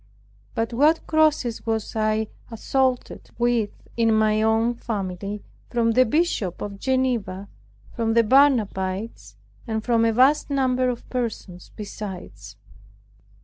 [0.55, 6.79] But what crosses was I assaulted with in my own family, from the Bishop of
[6.79, 7.47] Geneva,
[7.93, 9.35] from the Barnabites,
[9.67, 12.55] and from a vast number of persons besides!